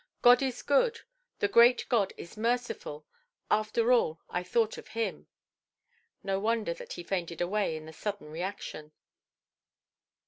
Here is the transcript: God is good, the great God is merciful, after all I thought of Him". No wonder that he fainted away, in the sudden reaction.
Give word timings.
God 0.23 0.41
is 0.41 0.63
good, 0.63 1.01
the 1.37 1.47
great 1.47 1.85
God 1.87 2.11
is 2.17 2.35
merciful, 2.35 3.05
after 3.51 3.91
all 3.93 4.19
I 4.31 4.41
thought 4.41 4.79
of 4.79 4.87
Him". 4.97 5.27
No 6.23 6.39
wonder 6.39 6.73
that 6.73 6.93
he 6.93 7.03
fainted 7.03 7.39
away, 7.39 7.75
in 7.77 7.85
the 7.85 7.93
sudden 7.93 8.31
reaction. 8.31 8.93